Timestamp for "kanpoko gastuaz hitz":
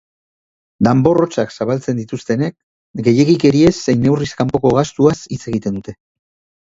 4.41-5.43